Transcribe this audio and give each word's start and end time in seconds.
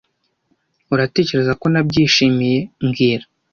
Uratekereza 0.93 1.51
ko 1.61 1.65
nabyishimiye 1.73 2.59
mbwira 2.85 3.25